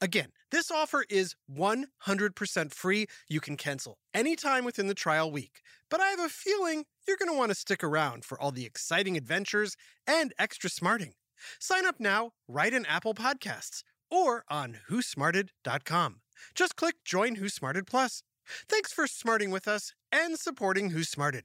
[0.00, 3.06] Again, this offer is 100% free.
[3.28, 5.60] You can cancel anytime within the trial week.
[5.90, 8.66] But I have a feeling you're going to want to stick around for all the
[8.66, 11.12] exciting adventures and extra smarting.
[11.58, 16.20] Sign up now, right in Apple Podcasts or on whosmarted.com.
[16.54, 18.22] Just click Join Who Smarted Plus.
[18.68, 21.44] Thanks for smarting with us and supporting Who Smarted.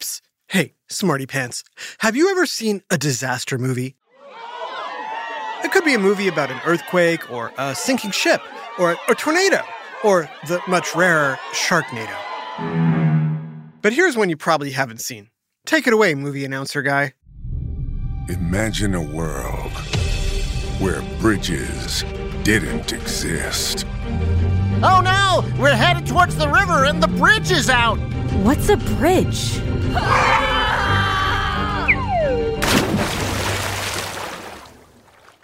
[0.00, 0.22] Psst.
[0.48, 1.64] Hey, Smarty Pants,
[2.00, 3.96] have you ever seen a disaster movie?
[5.64, 8.40] It could be a movie about an earthquake or a sinking ship
[8.78, 9.62] or a tornado
[10.04, 12.16] or the much rarer Sharknado.
[13.80, 15.30] But here's one you probably haven't seen.
[15.64, 17.14] Take it away, movie announcer guy.
[18.28, 19.72] Imagine a world
[20.78, 22.04] where bridges
[22.42, 23.86] didn't exist.
[24.84, 25.44] Oh no!
[25.60, 27.98] We're headed towards the river and the bridge is out!
[28.42, 29.60] What's a bridge?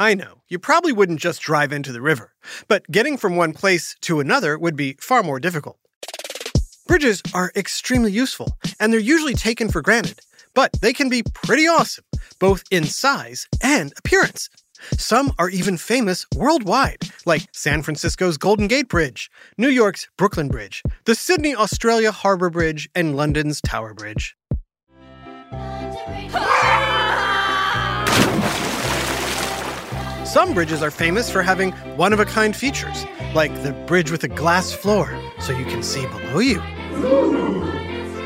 [0.00, 2.32] I know, you probably wouldn't just drive into the river,
[2.68, 5.76] but getting from one place to another would be far more difficult.
[6.86, 10.20] Bridges are extremely useful, and they're usually taken for granted,
[10.54, 12.04] but they can be pretty awesome,
[12.38, 14.48] both in size and appearance.
[14.96, 20.84] Some are even famous worldwide, like San Francisco's Golden Gate Bridge, New York's Brooklyn Bridge,
[21.06, 24.36] the Sydney Australia Harbour Bridge, and London's Tower Bridge.
[30.28, 34.24] Some bridges are famous for having one of a kind features, like the bridge with
[34.24, 36.60] a glass floor so you can see below you,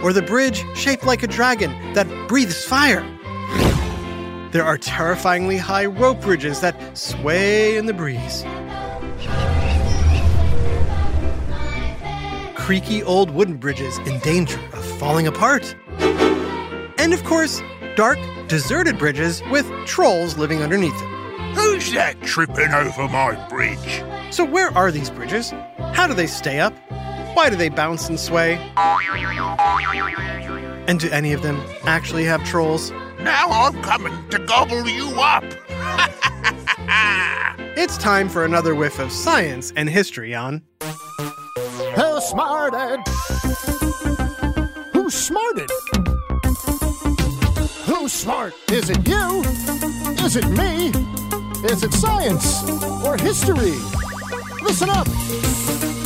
[0.03, 3.07] or the bridge shaped like a dragon that breathes fire.
[4.51, 8.45] There are terrifyingly high rope bridges that sway in the breeze.
[12.57, 15.77] Creaky old wooden bridges in danger of falling apart.
[16.99, 17.63] And of course,
[17.95, 21.22] dark, deserted bridges with trolls living underneath them.
[21.55, 24.03] Who's that tripping over my bridge?
[24.31, 25.51] So, where are these bridges?
[25.93, 26.75] How do they stay up?
[27.35, 28.55] Why do they bounce and sway?
[30.87, 32.91] And do any of them actually have trolls?
[33.21, 35.45] Now I'm coming to gobble you up.
[37.75, 43.01] It's time for another whiff of science and history on Who smarted?
[44.93, 45.71] Who smarted?
[47.87, 48.53] Who's smart?
[48.71, 49.43] Is it you?
[50.25, 50.93] Is it me?
[51.65, 52.69] Is it science
[53.05, 53.79] or history?
[54.63, 55.07] Listen up,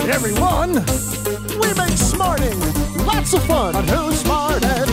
[0.06, 0.74] everyone.
[1.58, 2.60] We make smarting
[3.06, 4.90] lots of fun on Who Smarted.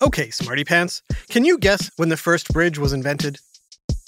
[0.00, 3.38] Okay, Smarty Pants, can you guess when the first bridge was invented?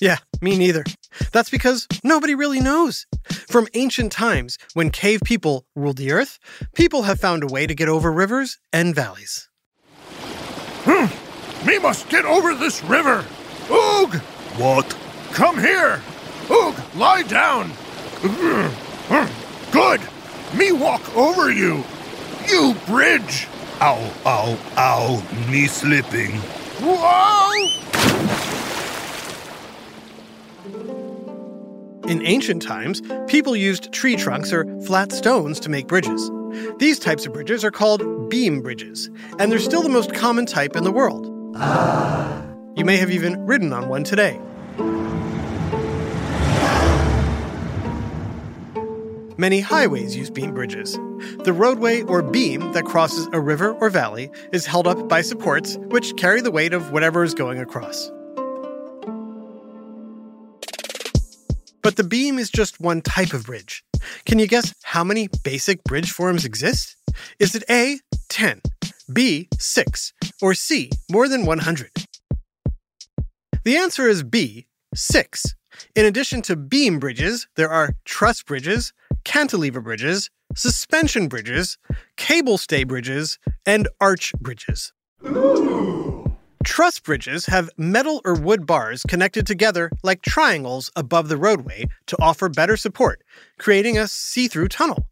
[0.01, 0.85] Yeah, me neither.
[1.33, 3.07] That's because nobody really knows.
[3.49, 6.39] From ancient times, when cave people ruled the earth,
[6.77, 9.49] people have found a way to get over rivers and valleys.
[10.85, 13.25] Hmm, me must get over this river.
[13.71, 14.15] Oog!
[14.59, 14.97] What?
[15.33, 16.03] Come here.
[16.49, 17.71] Oog, lie down.
[19.73, 20.01] Good.
[20.59, 21.85] Me walk over you.
[22.49, 23.47] You bridge.
[23.81, 25.23] Ow, ow, ow.
[25.51, 26.33] Me slipping.
[26.83, 27.41] Whoa!
[32.09, 36.29] In ancient times, people used tree trunks or flat stones to make bridges.
[36.79, 39.09] These types of bridges are called beam bridges,
[39.39, 41.31] and they're still the most common type in the world.
[41.55, 42.40] Ah,
[42.81, 44.41] You may have even ridden on one today.
[49.37, 50.95] Many highways use beam bridges.
[51.45, 55.77] The roadway or beam that crosses a river or valley is held up by supports
[55.91, 58.11] which carry the weight of whatever is going across.
[61.83, 63.85] But the beam is just one type of bridge.
[64.25, 66.97] Can you guess how many basic bridge forms exist?
[67.39, 68.01] Is it A,
[68.31, 68.63] 10,
[69.13, 72.00] B, 6, or C, more than 100?
[73.63, 75.55] The answer is B, 6.
[75.95, 81.77] In addition to beam bridges, there are truss bridges, cantilever bridges, suspension bridges,
[82.17, 84.95] cable stay bridges, and arch bridges.
[85.27, 86.35] Ooh.
[86.65, 92.17] Truss bridges have metal or wood bars connected together like triangles above the roadway to
[92.21, 93.23] offer better support,
[93.59, 95.07] creating a see through tunnel.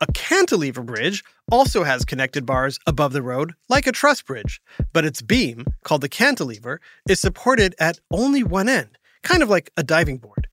[0.00, 4.60] A cantilever bridge also has connected bars above the road, like a truss bridge,
[4.92, 9.70] but its beam, called the cantilever, is supported at only one end, kind of like
[9.76, 10.48] a diving board.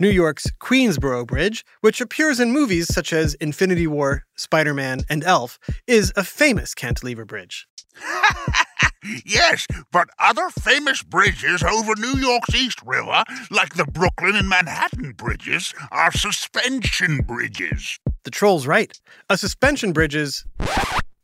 [0.00, 5.22] New York's Queensboro Bridge, which appears in movies such as Infinity War, Spider Man, and
[5.22, 7.68] Elf, is a famous cantilever bridge.
[9.24, 15.12] yes, but other famous bridges over New York's East River, like the Brooklyn and Manhattan
[15.12, 17.98] bridges, are suspension bridges.
[18.24, 18.98] The troll's right.
[19.30, 20.44] A suspension bridge is.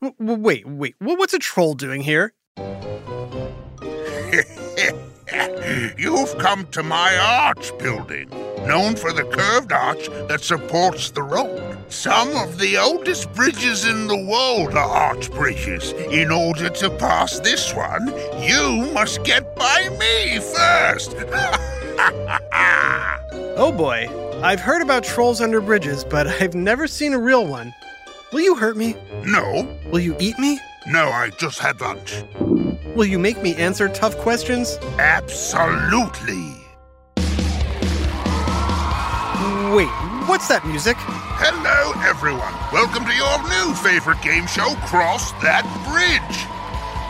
[0.03, 0.95] W- wait, wait.
[0.99, 2.33] What's a troll doing here?
[5.97, 8.29] You've come to my arch building,
[8.67, 11.79] known for the curved arch that supports the road.
[11.89, 15.93] Some of the oldest bridges in the world are arch bridges.
[15.93, 18.09] In order to pass this one,
[18.41, 21.17] you must get by me first.
[23.57, 24.09] oh boy,
[24.43, 27.75] I've heard about trolls under bridges, but I've never seen a real one.
[28.33, 28.95] Will you hurt me?
[29.25, 29.69] No.
[29.91, 30.61] Will you eat me?
[30.87, 32.23] No, I just had lunch.
[32.95, 34.79] Will you make me answer tough questions?
[34.99, 36.60] Absolutely.
[39.71, 39.87] Wait,
[40.27, 40.97] what's that music?
[40.99, 42.51] Hello, everyone.
[42.75, 46.39] Welcome to your new favorite game show, Cross That Bridge.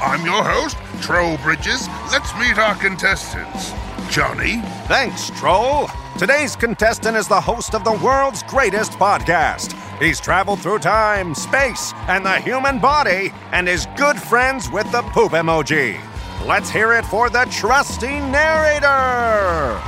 [0.04, 1.88] I'm your host, Troll Bridges.
[2.12, 3.72] Let's meet our contestants.
[4.12, 4.60] Johnny.
[4.92, 5.88] Thanks, Troll.
[6.18, 9.72] Today's contestant is the host of the world's greatest podcast.
[9.96, 15.00] He's traveled through time, space, and the human body, and is good friends with the
[15.16, 15.96] poop emoji.
[16.44, 19.80] Let's hear it for the trusty narrator!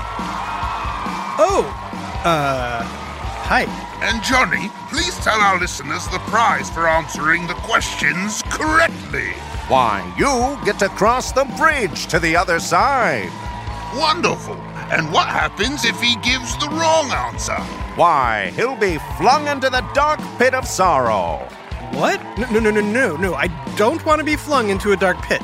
[1.36, 1.81] Oh,
[2.24, 3.64] uh, hi.
[4.02, 9.30] And Johnny, please tell our listeners the prize for answering the questions correctly.
[9.68, 13.30] Why, you get to cross the bridge to the other side.
[13.94, 14.56] Wonderful.
[14.90, 17.56] And what happens if he gives the wrong answer?
[17.96, 21.38] Why, he'll be flung into the dark pit of sorrow.
[21.92, 22.20] What?
[22.38, 23.34] No, no, no, no, no, no.
[23.34, 25.42] I don't want to be flung into a dark pit.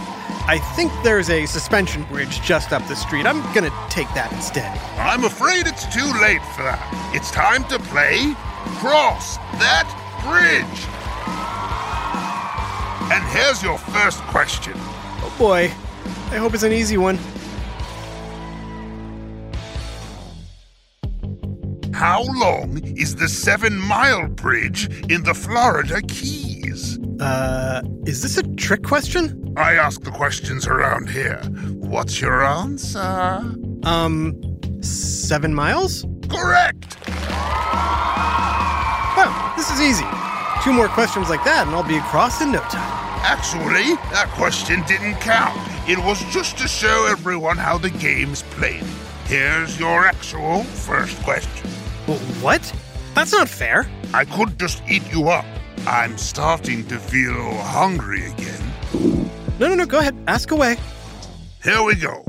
[0.49, 3.27] I think there's a suspension bridge just up the street.
[3.27, 4.79] I'm gonna take that instead.
[4.97, 6.81] I'm afraid it's too late for that.
[7.15, 8.33] It's time to play
[8.81, 9.85] Cross That
[10.25, 10.65] Bridge.
[13.13, 14.73] And here's your first question.
[14.77, 15.65] Oh boy.
[16.33, 17.19] I hope it's an easy one.
[21.93, 26.99] How long is the Seven Mile Bridge in the Florida Keys?
[27.21, 29.48] Uh, is this a trick question?
[29.59, 31.41] I ask the questions around here.
[31.81, 33.43] What's your answer?
[33.83, 34.41] Um,
[34.83, 36.07] seven miles?
[36.29, 36.97] Correct!
[39.21, 40.07] Oh, this is easy.
[40.63, 43.09] Two more questions like that, and I'll be across in no time.
[43.25, 45.59] Actually, that question didn't count.
[45.89, 48.85] It was just to show everyone how the game's played.
[49.25, 51.69] Here's your actual first question.
[52.41, 52.73] What?
[53.15, 53.91] That's not fair.
[54.15, 55.47] I could just eat you up.
[55.85, 59.29] I'm starting to feel hungry again.
[59.59, 60.17] No, no, no, go ahead.
[60.27, 60.77] Ask away.
[61.65, 62.25] Here we go.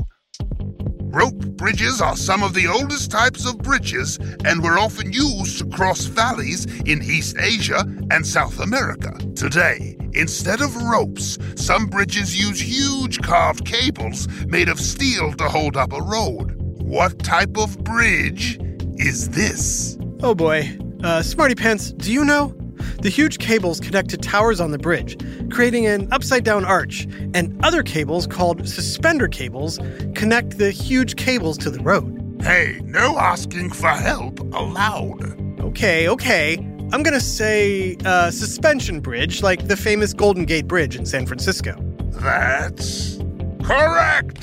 [1.12, 5.66] Rope bridges are some of the oldest types of bridges and were often used to
[5.66, 9.12] cross valleys in East Asia and South America.
[9.34, 15.76] Today, instead of ropes, some bridges use huge carved cables made of steel to hold
[15.76, 16.54] up a road.
[16.80, 18.60] What type of bridge
[18.96, 19.98] is this?
[20.22, 20.78] Oh boy.
[21.02, 22.54] Uh, Smarty Pants, do you know?
[23.02, 25.16] The huge cables connect to towers on the bridge,
[25.50, 29.78] creating an upside down arch, and other cables called suspender cables
[30.14, 32.16] connect the huge cables to the road.
[32.42, 35.60] Hey, no asking for help allowed.
[35.60, 36.56] Okay, okay.
[36.92, 41.76] I'm gonna say uh, suspension bridge, like the famous Golden Gate Bridge in San Francisco.
[42.14, 43.18] That's
[43.62, 44.40] correct!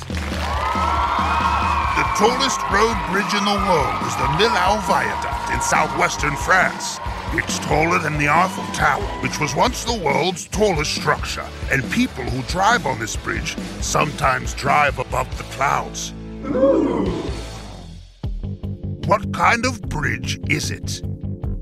[1.98, 7.00] The tallest road bridge in the world is the Millau Viaduct in southwestern France.
[7.34, 12.24] It's taller than the Eiffel Tower, which was once the world's tallest structure, and people
[12.24, 16.14] who drive on this bridge sometimes drive above the clouds.
[19.08, 21.02] What kind of bridge is it?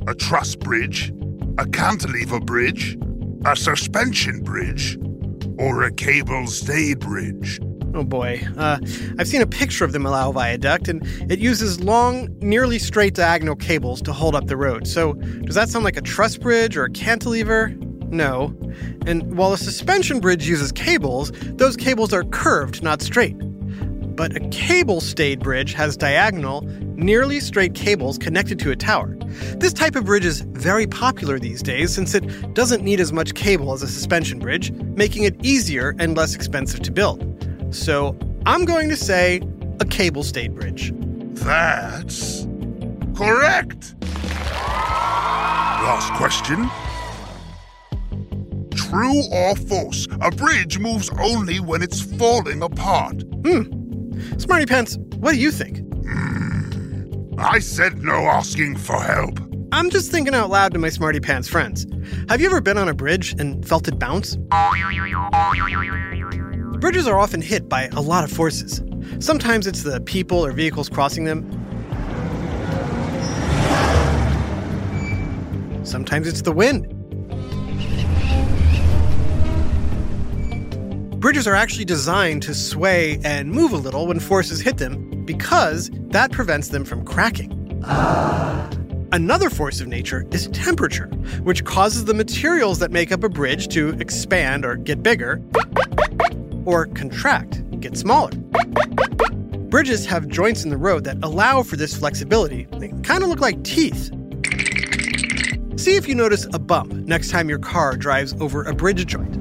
[0.07, 1.11] A truss bridge?
[1.57, 2.95] A cantilever bridge?
[3.45, 4.99] A suspension bridge?
[5.57, 7.59] Or a cable stayed bridge?
[7.95, 8.45] Oh boy.
[8.57, 8.77] Uh,
[9.17, 13.55] I've seen a picture of the Millau Viaduct, and it uses long, nearly straight diagonal
[13.55, 14.85] cables to hold up the road.
[14.85, 17.69] So, does that sound like a truss bridge or a cantilever?
[18.09, 18.53] No.
[19.07, 23.37] And while a suspension bridge uses cables, those cables are curved, not straight.
[24.17, 26.63] But a cable stayed bridge has diagonal,
[26.97, 29.15] nearly straight cables connected to a tower.
[29.57, 33.35] This type of bridge is very popular these days since it doesn't need as much
[33.35, 37.34] cable as a suspension bridge, making it easier and less expensive to build.
[37.71, 39.41] So I'm going to say
[39.79, 40.93] a cable stayed bridge.
[40.95, 42.47] That's
[43.15, 43.95] correct.
[45.83, 46.69] Last question.
[48.71, 50.07] True or false?
[50.21, 53.21] A bridge moves only when it's falling apart.
[53.45, 54.39] Hmm.
[54.39, 55.81] Smarty Pants, what do you think?
[57.37, 59.39] I said no asking for help.
[59.71, 61.85] I'm just thinking out loud to my smarty pants friends.
[62.29, 64.37] Have you ever been on a bridge and felt it bounce?
[66.85, 68.83] Bridges are often hit by a lot of forces.
[69.17, 71.41] Sometimes it's the people or vehicles crossing them.
[75.83, 76.83] Sometimes it's the wind.
[81.19, 85.89] Bridges are actually designed to sway and move a little when forces hit them because
[86.09, 87.51] that prevents them from cracking.
[89.11, 91.07] Another force of nature is temperature,
[91.41, 95.41] which causes the materials that make up a bridge to expand or get bigger,
[96.65, 98.31] or contract, get smaller.
[99.69, 102.67] Bridges have joints in the road that allow for this flexibility.
[102.77, 104.11] They kind of look like teeth.
[105.77, 109.35] See if you notice a bump next time your car drives over a bridge joint.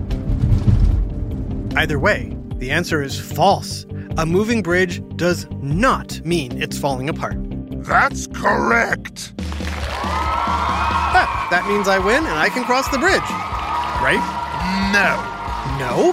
[1.76, 3.86] Either way, the answer is false.
[4.16, 7.36] A moving bridge does not mean it's falling apart.
[7.84, 9.34] That's correct.
[11.16, 13.20] Ah, that means I win and I can cross the bridge.
[14.02, 14.22] Right?
[14.92, 15.34] No.
[15.78, 16.12] No?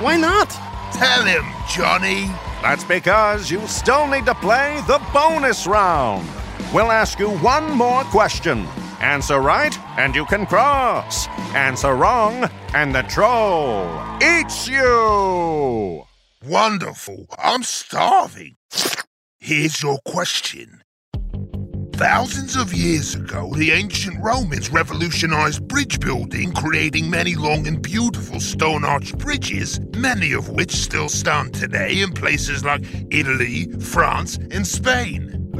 [0.00, 0.50] Why not?
[0.92, 2.26] Tell him, Johnny.
[2.62, 6.28] That's because you still need to play the bonus round.
[6.72, 8.66] We'll ask you one more question.
[9.00, 11.28] Answer right, and you can cross.
[11.54, 13.88] Answer wrong, and the troll
[14.22, 16.04] eats you.
[16.46, 17.26] Wonderful.
[17.38, 18.56] I'm starving.
[19.38, 20.83] Here's your question.
[21.96, 28.40] Thousands of years ago, the ancient Romans revolutionized bridge building, creating many long and beautiful
[28.40, 34.66] stone arch bridges, many of which still stand today in places like Italy, France, and
[34.66, 35.52] Spain.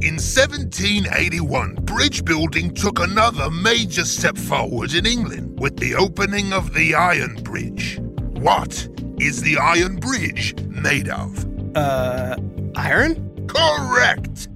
[0.00, 6.74] In 1781, bridge building took another major step forward in England with the opening of
[6.74, 8.00] the Iron Bridge.
[8.00, 8.88] What
[9.20, 11.46] is the Iron Bridge made of?
[11.76, 12.34] Uh,
[12.74, 13.46] iron?
[13.46, 14.48] Correct!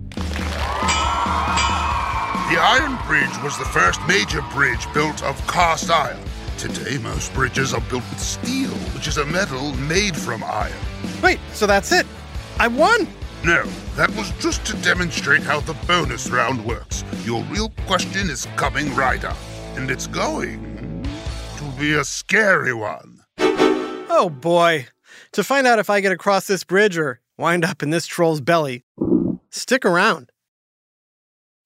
[2.52, 6.20] The Iron Bridge was the first major bridge built of cast iron.
[6.58, 10.76] Today, most bridges are built with steel, which is a metal made from iron.
[11.22, 12.06] Wait, so that's it?
[12.60, 13.08] I won!
[13.42, 13.64] No,
[13.96, 17.04] that was just to demonstrate how the bonus round works.
[17.24, 19.38] Your real question is coming right up,
[19.74, 21.08] and it's going
[21.56, 23.22] to be a scary one.
[23.38, 24.88] Oh boy.
[25.32, 28.42] To find out if I get across this bridge or wind up in this troll's
[28.42, 28.84] belly,
[29.48, 30.31] stick around.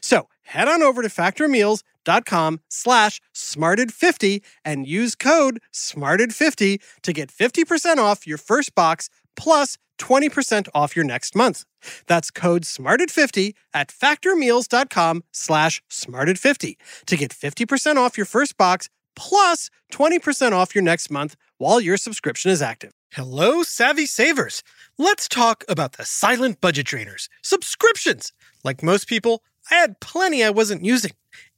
[0.00, 7.98] So head on over to factormeals.com slash smarted50 and use code smarted50 to get 50%
[7.98, 11.64] off your first box plus 20% off your next month.
[12.06, 19.70] That's code SMARTED50 at factormeals.com slash SMARTED50 to get 50% off your first box plus
[19.92, 22.92] 20% off your next month while your subscription is active.
[23.12, 24.62] Hello, savvy savers.
[24.98, 28.32] Let's talk about the silent budget drainers, subscriptions.
[28.64, 31.12] Like most people, I had plenty I wasn't using.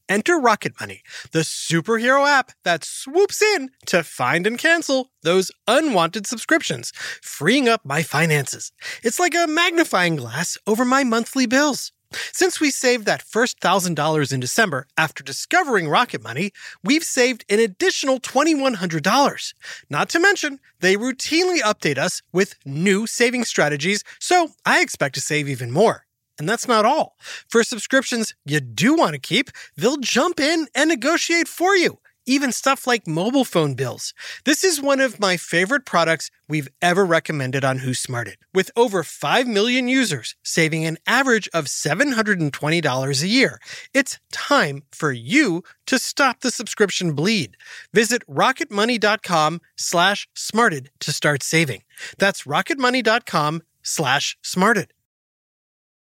[0.08, 6.26] Enter Rocket Money, the superhero app that swoops in to find and cancel those unwanted
[6.26, 6.92] subscriptions,
[7.22, 8.70] freeing up my finances.
[9.02, 11.90] It's like a magnifying glass over my monthly bills.
[12.32, 17.58] Since we saved that first $1,000 in December after discovering Rocket Money, we've saved an
[17.58, 19.54] additional $2,100.
[19.90, 25.20] Not to mention, they routinely update us with new saving strategies, so I expect to
[25.20, 26.03] save even more.
[26.38, 27.16] And that's not all.
[27.48, 31.98] For subscriptions you do want to keep, they'll jump in and negotiate for you.
[32.26, 34.14] Even stuff like mobile phone bills.
[34.46, 38.36] This is one of my favorite products we've ever recommended on Who Smarted.
[38.54, 43.60] With over 5 million users saving an average of $720 a year,
[43.92, 47.58] it's time for you to stop the subscription bleed.
[47.92, 51.82] Visit rocketmoney.com slash smarted to start saving.
[52.16, 54.93] That's rocketmoney.com slash smarted.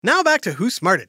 [0.02, 1.08] Now back to Who Smarted.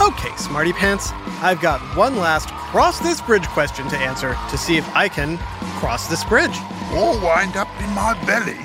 [0.00, 1.10] Okay, Smarty Pants,
[1.42, 5.38] I've got one last cross this bridge question to answer to see if I can
[5.80, 6.56] cross this bridge.
[6.92, 8.56] All wind up in my belly.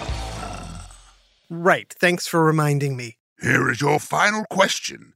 [1.48, 3.18] Right, thanks for reminding me.
[3.40, 5.12] Here is your final question.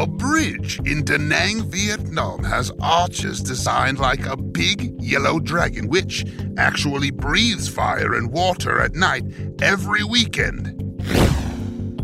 [0.00, 6.24] A bridge in Da Nang, Vietnam has arches designed like a big yellow dragon, which
[6.56, 9.24] actually breathes fire and water at night
[9.60, 10.72] every weekend.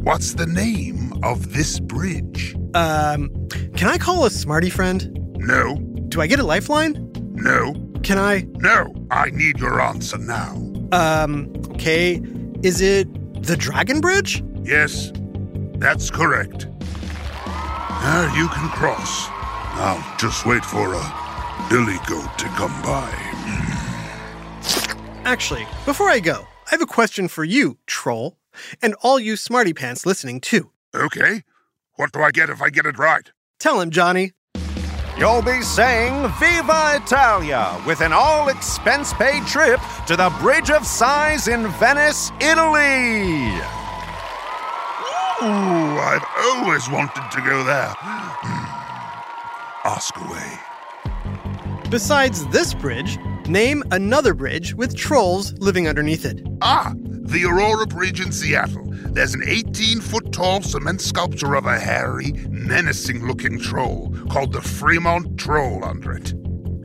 [0.05, 2.55] What's the name of this bridge?
[2.75, 3.31] Um,
[3.77, 5.11] can I call a Smarty friend?
[5.39, 5.77] No,
[6.11, 7.11] Do I get a lifeline?
[7.35, 8.93] no, Can I, no.
[9.11, 10.53] I need your answer now.
[10.93, 12.23] um, okay,
[12.63, 13.09] is it
[13.43, 14.45] the Dragon Bridge?
[14.63, 15.13] Yes,
[15.79, 16.67] that's correct.
[18.07, 19.27] Now you can cross.
[19.83, 23.11] I'll just wait for a billy goat to come by.
[24.62, 25.27] Hmm.
[25.27, 28.37] Actually, before I go, I have a question for you, troll,
[28.81, 30.71] and all you Smarty Pants listening too.
[30.95, 31.42] Okay,
[31.95, 33.29] what do I get if I get it right?
[33.59, 34.35] Tell him, Johnny.
[35.19, 40.87] You'll be saying Viva Italia with an all expense paid trip to the Bridge of
[40.87, 43.51] Sighs in Venice, Italy.
[45.42, 47.92] Ooh, I've always wanted to go there.
[47.99, 48.77] Hmm.
[49.85, 50.59] Ask away.
[51.90, 56.40] Besides this bridge, name another bridge with trolls living underneath it.
[56.62, 58.85] Ah, the Aurora Bridge in Seattle.
[58.88, 64.62] There's an 18 foot tall cement sculpture of a hairy, menacing looking troll called the
[64.62, 66.33] Fremont Troll under it.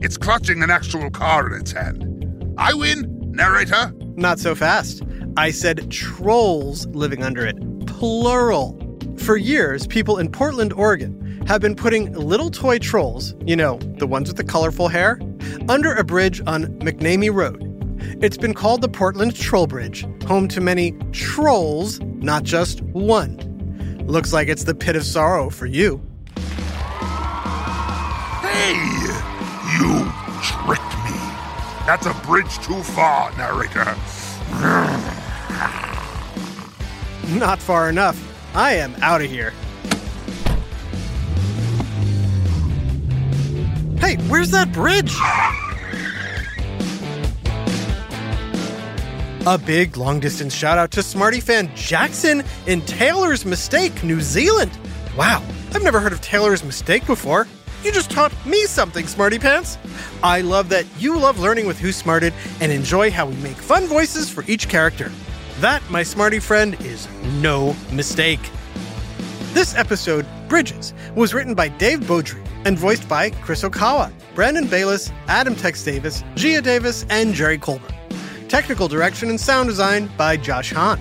[0.02, 2.54] It's clutching an actual car in its hand.
[2.58, 3.92] I win, narrator.
[4.16, 5.02] Not so fast.
[5.36, 7.56] I said trolls living under it,
[8.02, 8.76] plural.
[9.16, 14.08] For years, people in Portland, Oregon, have been putting little toy trolls, you know, the
[14.08, 15.20] ones with the colorful hair,
[15.68, 17.62] under a bridge on McNamee Road.
[18.20, 23.36] It's been called the Portland Troll Bridge, home to many trolls, not just one.
[24.08, 26.04] Looks like it's the pit of sorrow for you.
[28.42, 28.74] Hey,
[29.78, 30.12] you
[30.42, 31.20] tricked me.
[31.86, 33.94] That's a bridge too far, narrator.
[37.28, 38.18] Not far enough.
[38.54, 39.52] I am out of here.
[43.98, 45.14] Hey, where's that bridge?
[49.46, 54.70] A big long distance shout out to Smarty fan Jackson in Taylor's Mistake, New Zealand.
[55.16, 57.48] Wow, I've never heard of Taylor's Mistake before.
[57.82, 59.78] You just taught me something, Smarty Pants.
[60.22, 63.86] I love that you love learning with Who Smarted and enjoy how we make fun
[63.86, 65.10] voices for each character.
[65.60, 67.06] That, my smarty friend, is
[67.40, 68.40] no mistake.
[69.52, 75.12] This episode, Bridges, was written by Dave Beaudry, and voiced by Chris Okawa, Brandon Bayless,
[75.28, 77.92] Adam Tex Davis, Gia Davis, and Jerry Colbert.
[78.48, 81.00] Technical direction and sound design by Josh Hahn.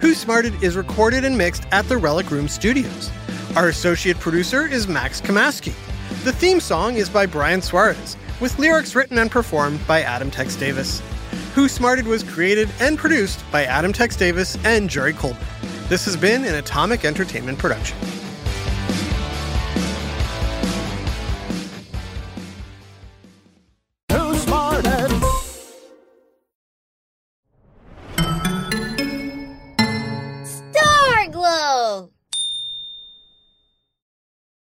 [0.00, 3.10] Who Smarted is recorded and mixed at the Relic Room Studios.
[3.56, 5.72] Our associate producer is Max Kamaski.
[6.24, 10.56] The theme song is by Brian Suarez, with lyrics written and performed by Adam Tex
[10.56, 11.00] Davis.
[11.56, 15.38] Who Smarted was created and produced by Adam Tex Davis and Jerry Colbert.
[15.88, 17.96] This has been an Atomic Entertainment production.